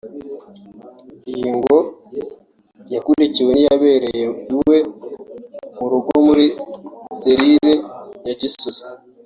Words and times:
Iyi 1.31 1.49
ngo 1.57 1.77
yakurikiwe 2.93 3.51
n’iyabereye 3.53 4.25
iwe 4.53 4.77
mu 5.77 5.85
rugo 5.91 6.13
muri 6.27 6.45
serire 7.19 7.73
Nyagisozi 8.23 8.85